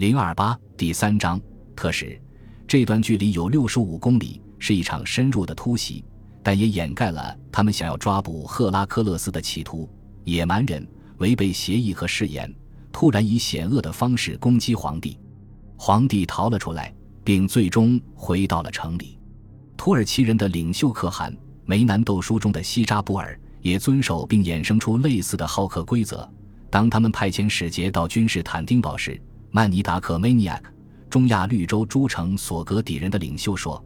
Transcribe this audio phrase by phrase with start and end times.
[0.00, 1.38] 零二八第三章
[1.76, 2.18] 特使。
[2.66, 6.02] 这段距离有六十五公里，是一场深入的突袭，
[6.42, 9.86] 但也掩盖了他们想要抓捕赫拉克勒斯的企图。
[10.24, 12.50] 野蛮人违背协议和誓言，
[12.90, 15.18] 突然以险恶的方式攻击皇帝。
[15.76, 19.18] 皇帝逃了出来，并最终回到了城里。
[19.76, 21.30] 土耳其人的领袖可汗
[21.66, 26.26] 梅南斗书中的西扎布尔也遵守并衍生出类似的好客规则。
[26.70, 29.20] 当他们派遣使节到君士坦丁堡时，
[29.52, 30.60] 曼尼达克 （Maniac）
[31.08, 33.84] 中亚绿洲诸城索格底人的领袖说，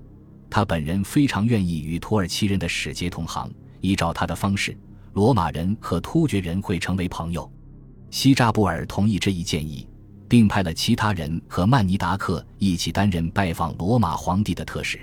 [0.50, 3.50] 他本人非常愿意与土耳其人的使节同行。
[3.80, 4.76] 依照他的方式，
[5.14, 7.50] 罗马人和突厥人会成为朋友。
[8.10, 9.88] 西扎布尔同意这一建议，
[10.28, 15.00] 并派了其他人和曼尼达克一起担任拜访罗马皇帝的特使。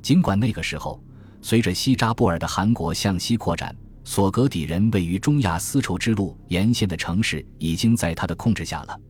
[0.00, 1.02] 尽管那个时候，
[1.42, 3.74] 随着西扎布尔的汗国向西扩展，
[4.04, 9.00] 索格底人位于中亚丝绸之路沿线的城市已经在他的控制下了，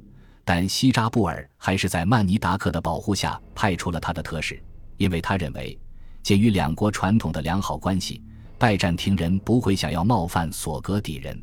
[0.50, 4.58] 但西扎布尔还是在曼尼达克的保护下派出了他的特使，
[4.96, 5.78] 因为他认为，
[6.22, 8.22] 鉴于两国传统的良好关系，
[8.56, 11.38] 拜占庭人不会想要冒犯索格底人。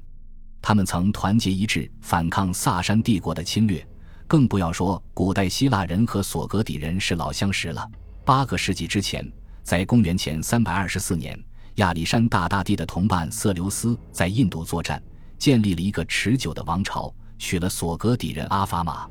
[0.60, 3.88] 他们曾团结一致反抗萨珊帝国的侵略，
[4.26, 7.88] 更不要说古代希腊人和索格底人是老相识了。
[8.26, 11.40] 八个世纪之前，在公元前三百二十四年。
[11.76, 15.00] 亚历山大大帝的同伴色留斯在印度作战，
[15.38, 19.08] 建立了一个持久的王朝，娶了索格底人阿法玛。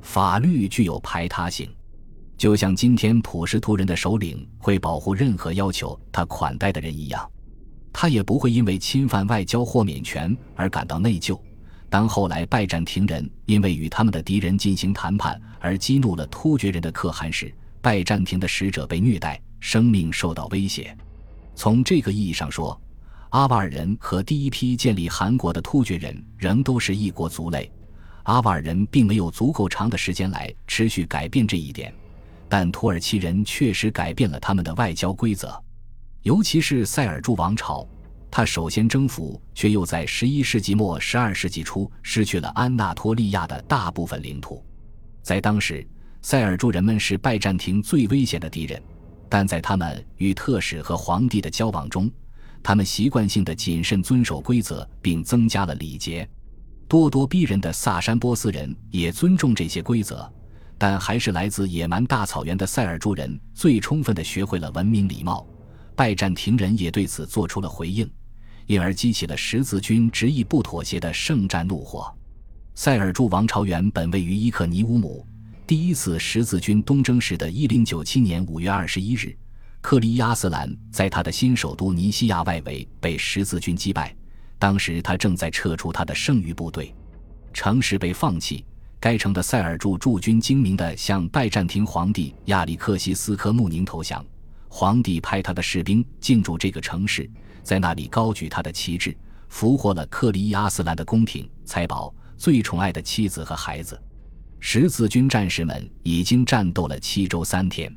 [0.00, 1.68] 法律具有排他性，
[2.36, 7.28] 就像今天普什图人的首领会保护任何要求他款待的人一样，
[7.92, 11.38] 他也不会因为侵犯外交豁免权而感到内疚。
[11.90, 20.96] 当后来拜占庭人因为与他们的敌人进行谈判而激怒了突厥人的可汗时，拜占庭的使者被虐待，生命受到威胁。
[21.54, 22.80] 从这个意义上说，
[23.30, 27.70] 阿瓦尔人和第一批建立韩国的突厥人仍都是一国族类。
[28.22, 31.92] 阿瓦尔人并没有足够长的时间来持续改变这一点，
[32.48, 35.62] 但土耳其人确实改变了他们的外交规则，
[36.22, 37.86] 尤其是塞尔柱王朝。
[38.30, 44.62] 他首先征服，却又在十一世纪末、十二世纪初失去了安纳托利亚的大部分领土。
[45.22, 45.86] 在当时，
[46.22, 48.82] 塞尔柱人们是拜占庭最危险的敌人。
[49.30, 52.10] 但在他们与特使和皇帝的交往中，
[52.62, 56.28] 他们习惯性的谨慎遵守规则，并增加了礼节。
[56.88, 60.30] 咄咄逼人的萨珊波斯人也尊重这些规则，
[60.78, 65.46] 但还是来自野蛮大草原的塞尔柱人最充分的学会了文明礼貌。
[65.94, 68.08] 拜占庭人也对此做出了回应，
[68.66, 72.10] 因而激起了十字军执意不妥协的圣战怒火。
[72.74, 75.26] 塞尔柱王朝原本位于伊克尼乌姆。
[75.66, 79.36] 第一次十字军东征时的一零九七年五月二十一日，
[79.80, 84.14] 克里亚斯兰在他的新首都尼西亚外围被十字军击败。
[84.58, 86.94] 当时他正在撤出他的剩余部队，
[87.52, 88.64] 城市被放弃。
[89.00, 94.24] 该城的塞尔柱驻军精明地向拜占庭皇帝亚历克西斯科穆宁投降。
[94.68, 97.30] 皇帝派他的士兵进驻这个城市，
[97.62, 99.16] 在那里高举他的旗帜，
[99.48, 103.98] 俘获了克里亚斯兰的宫廷、财宝、最宠爱的妻子和孩子。
[104.58, 107.96] 十字军战士们已经战斗了七周三天，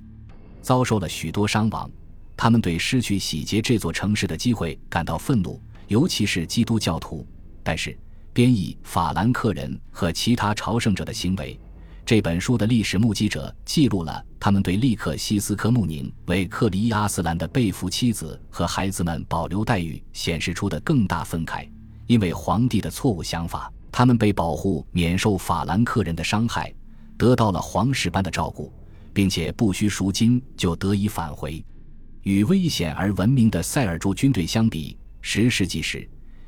[0.62, 1.90] 遭受了许多伤亡。
[2.38, 7.26] 他们对失去洗劫这座城市的机会感到愤怒，尤其是基督教徒。
[7.64, 7.96] 但是，
[8.34, 11.60] 编译法兰克人和其他朝圣者的行为，
[12.06, 21.70] 这本书的历史目击者记录了他们对利克西斯科穆宁为克里亚斯兰的被俘妻子和孩子们保留待遇显示出的更大愤慨，
[22.08, 23.72] 因为皇帝的错误想法。
[23.92, 26.74] 他们被保护，免受法兰克人的伤害，
[27.18, 28.74] 得到了皇室般的照顾，
[29.14, 31.64] 并且不需赎金就得以返回。
[32.24, 36.08] 与危险而闻名的塞尔柱军队相比，十世纪时，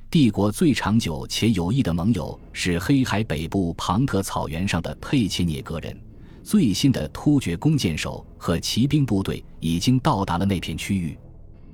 [0.09, 5.99] 帝国最长久且有益的盟友是黑海北部庞特草原上的佩切涅格人。
[6.43, 11.17] 最新的突厥弓箭手和骑兵部队已经到达了那片区域。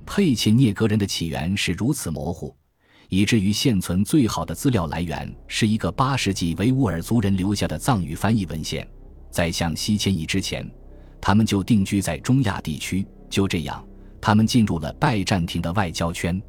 [0.05, 2.55] 佩切涅格人的起源是如此模糊。
[3.09, 8.87] 以至于现存最好的资料来源是一个八世纪维吾尔族人留下的藏语翻译文献。
[9.31, 10.69] 在向西迁移之前，
[11.29, 13.05] 他们就定居在中亚地区。
[13.29, 13.85] 就这样，
[14.19, 16.41] 他们进入了拜占庭的外交圈。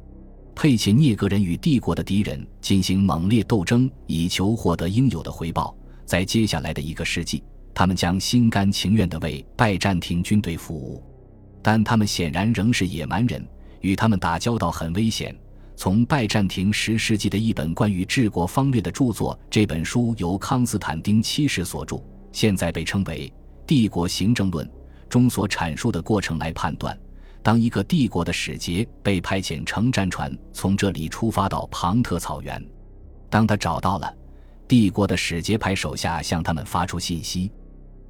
[0.55, 5.77] 佩切涅格人与帝国的敌人进行猛烈斗争，以求获得应有的回报。
[6.03, 7.43] 在接下来的一个世纪，
[7.75, 11.03] 他们将心甘情愿地为拜占庭军队服务，
[11.61, 13.47] 但他们显然仍是野蛮人，
[13.81, 15.35] 与他们打交道很危险。
[15.75, 23.31] 从拜占庭十世纪的一本关于治国方略的著作，这本书由康斯坦丁七世所著，现在被称为
[23.71, 24.67] 《帝国行政论》
[25.07, 26.99] 中所阐述的过程来判断：
[27.41, 32.61] 当一个帝国的使节被派遣乘战船从这里出发到庞特草原，
[33.29, 34.13] 当他找到了
[34.67, 37.49] 帝国的使节派手下向他们发出信息，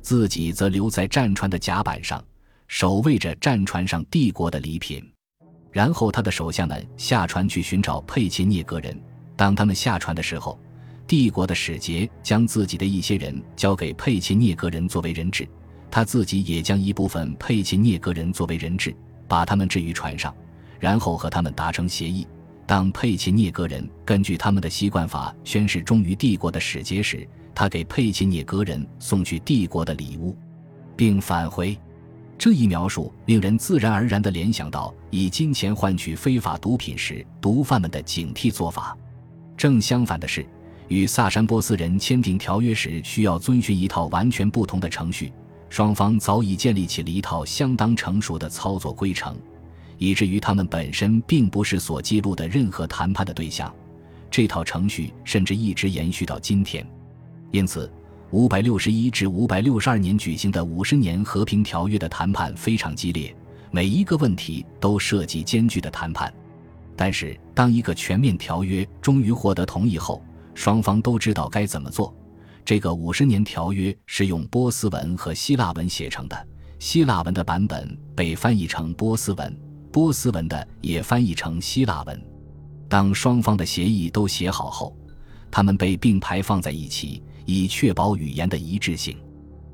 [0.01, 2.19] 自己则留在战船的甲板上，
[2.67, 5.07] 守卫着战船上帝国的礼品。
[5.71, 8.99] 然后他的手下们下船去寻找佩切涅格人。
[9.35, 10.59] 当他们下船的时候，
[11.11, 15.45] 帝国的使节将自己的一些人交给佩切涅格人作为人质，
[15.91, 18.95] 他自己也将一部分佩切涅格人作为人质，
[19.27, 20.33] 把他们置于船上，
[20.79, 22.25] 然后和他们达成协议。
[22.65, 30.33] 当佩切涅格人根据他们的习惯法宣誓忠于帝国的使节时，他给佩切涅格人送去帝国的礼物，
[30.95, 31.77] 并返回。
[32.37, 38.97] 这一描述令人自然而然地联想到以金钱换取非法毒品时毒贩们的警惕做法。
[39.57, 40.45] 正相反的是，
[40.91, 45.31] 与萨珊波斯人签订条约时需要遵循一套完全不同的程序，
[45.69, 49.33] 双方早已建立起了一套相当成熟的操作规程。
[49.97, 53.73] 以至于他们本身并不是所记录的任何谈判的对象，
[54.29, 56.85] 这套程序甚至一直延续到今天。
[57.51, 57.89] 因此，
[58.31, 63.33] 五百六十一至五百六十二年举行的五十年和平条约的谈判非常激烈，
[63.71, 66.33] 每一个问题都涉及艰巨的谈判。
[66.97, 70.21] 但是，当一个全面条约终于获得同意后，
[70.53, 72.15] 双方都知道该怎么做。
[72.63, 76.47] 这个五十年条约是用波斯文和希腊文写成的，
[76.79, 79.59] 希腊文的版本被翻译成波斯文。
[79.91, 82.21] 波斯文的也翻译成希腊文。
[82.87, 84.95] 当双方的协议都写好后，
[85.49, 89.17] 他们被并排放在一起，以确保语言的一致性。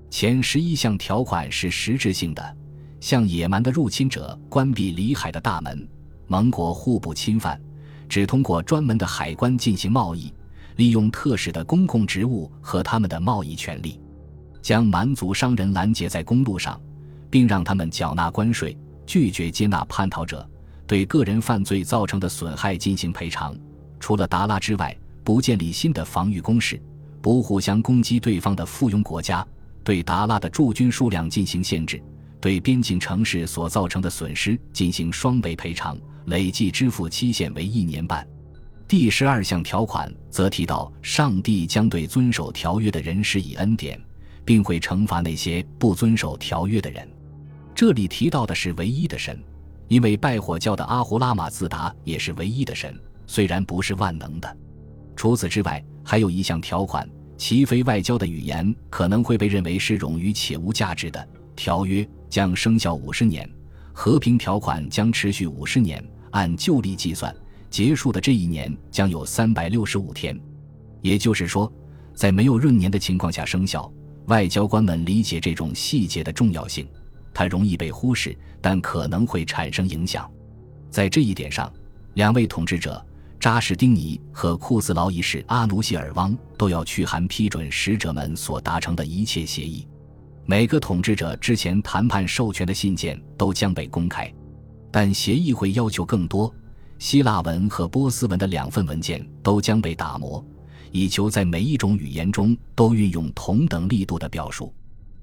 [0.10, 2.58] 前十一项条款是实质性的，
[3.00, 5.88] 向野蛮的入侵者关闭里海的大门，
[6.28, 7.62] 盟国互不侵犯，
[8.08, 10.34] 只通过专门的海关进行贸易，
[10.78, 14.00] 利用特使的公共职务和他们的贸易权利，
[14.62, 16.80] 将蛮族商人拦截在公路上，
[17.30, 18.78] 并让他们缴纳关税。
[19.06, 20.46] 拒绝接纳叛逃者，
[20.86, 23.56] 对个人犯罪造成的损害进行赔偿。
[24.02, 24.94] 除了达拉之外，
[25.24, 26.78] 不建立新的防御工事，
[27.22, 29.48] 不互相攻击对方的附庸国家，
[29.82, 32.04] 对达拉的驻军数量进行限制，
[32.42, 38.28] 对边境城市所造成的损失进行双倍赔偿，累计支付期限为一年半。
[38.88, 44.00] 第十二项条款则提到，上帝将对遵守条约的人施以恩典，
[44.46, 47.06] 并会惩罚那些不遵守条约的人。
[47.76, 49.38] 这里提到的是唯一的神，
[49.90, 54.58] 因为拜火教的阿胡拉马自达也是唯一的神，虽然不是万能的。
[55.18, 57.06] 除此之外，还有一项条款，
[57.36, 61.28] 其非外交的语言可能会被认为是冗余且无价值的。
[61.58, 63.50] 条约将生效五十年，
[63.92, 66.02] 和平条款将持续五十年，
[66.32, 67.36] 按旧历计算，
[67.78, 70.36] 结束的这一年将有三百六十五天。
[71.00, 71.72] 也就是说，
[72.16, 73.94] 在没有闰年的情况下生效。
[74.30, 76.88] 外交官们理解这种细节的重要性。
[77.36, 80.28] 它容易被忽视，但可能会产生影响。
[80.90, 81.72] 在这一点上，
[82.16, 83.06] 两位统治者
[83.40, 89.88] 扎什丁尼和库斯劳一世阿努西尔汪都要去函批准使者们所达成的一切协议。
[90.48, 94.34] 每个统治者之前谈判授权的信件都将被公开，
[94.90, 96.52] 但协议会要求更多。
[97.00, 100.44] 希腊文和波斯文的两份文件都将被打磨，
[100.92, 104.74] 以求在每一种语言中都运用同等力度的表述。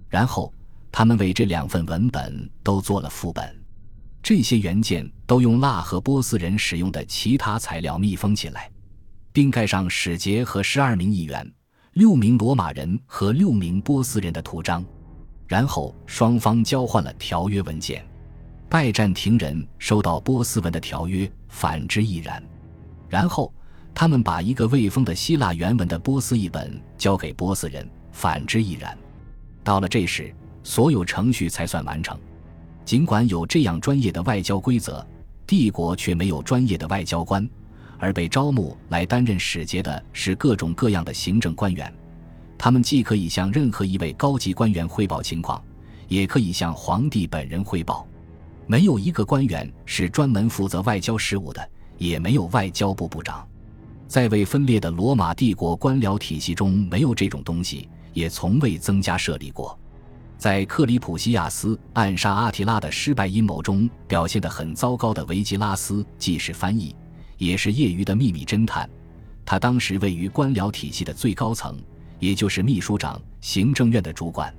[0.09, 0.53] 然后。
[0.97, 3.53] 他们为这两份文本都做了副本，
[4.23, 8.71] 这些原件都用蜡和波斯人使用的其他材料密封起来，
[9.33, 11.53] 并盖上使节和十二名议员、
[11.95, 14.85] 六名罗马人和六名波斯人的图章。
[15.49, 18.07] 然后双方交换了条约文件，
[18.69, 22.43] 拜占庭人收到波斯文的条约，反之亦然。
[23.09, 23.53] 然后
[23.95, 28.97] 他们把一个未封的希腊原文的波斯译本交给波斯人，反之亦然。
[29.63, 30.35] 到了这时。
[30.67, 32.19] 所有程序才算完成。
[32.87, 35.07] 尽管有这样专业的外交规则，
[35.47, 37.47] 帝国却没有专业的外交官，
[37.99, 41.93] 而被招募来担任使节的是各种各样的行政官员。
[42.57, 45.63] 他们既可以向任何一位高级官员汇报情况，
[46.09, 48.09] 也可以向皇帝本人汇报。
[48.67, 51.69] 没有一个官员是专门负责外交事务的，
[51.99, 53.47] 也没有外交部部长。
[54.07, 59.79] 在未分裂的罗马帝国官僚体系中，没有这种东西，也从未增加设立过。
[60.37, 66.95] 在克里普西亚斯暗杀阿提拉的失败阴谋中表现得很糟糕的维吉拉斯，既是翻译，
[67.39, 68.89] 也是业余的秘密侦探。
[69.45, 71.77] 他当时位于官僚体系的最高层，
[72.19, 74.55] 也就是秘书长、行政院的主管。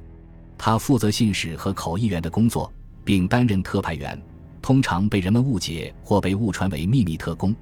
[0.58, 2.72] 他负责信使和口译员的工作，
[3.06, 4.22] 并担任特派员，
[4.62, 7.56] 通常被人们误解或被误传为秘密特工，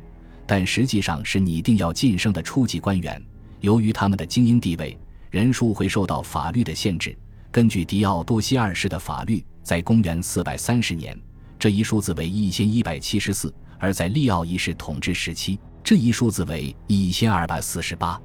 [0.48, 3.22] 但实际上是拟定要晋升的初级官员。
[3.60, 4.98] 由于他们的精英地位，
[5.30, 7.16] 人数会受到法律的限制。
[7.52, 11.16] 根据狄奥多西二世的法律，在公元四百三十年，
[11.60, 18.20] 这一数字为一千一百七十四；而在利奥一世统治时期，这一数字为一千二百四十八。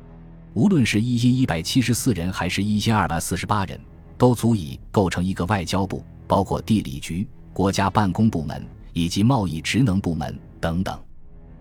[0.55, 3.79] 无论是一千一百七十四人还是一千二百四十八人，
[4.17, 10.97] 都足以构成一个外交部，包括地理局、国家办公部门以及贸易职能部门等等。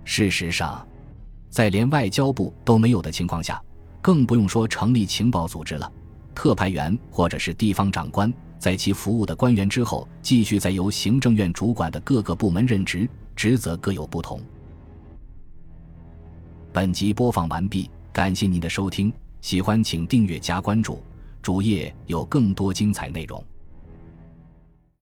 [0.04, 0.86] 事实上，
[1.50, 3.60] 在连外交部都没有的情况下，
[4.02, 5.92] 更不用说成立情报组织了。
[6.36, 14.40] 特派员或者是地方长官，在其服务的官员之后，继续在由行政院主管的各个部门任职，职责各有不同。
[16.72, 17.90] 本集播放完毕。
[18.14, 21.04] 感谢您的收听，喜欢请订阅加关注，
[21.40, 23.44] 主页有更多精彩内容。